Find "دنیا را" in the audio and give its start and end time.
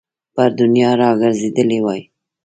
0.59-1.09